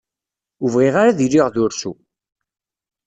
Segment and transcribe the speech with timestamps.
[0.63, 1.93] Ur bɣiɣ ara ad iliɣ d ursu.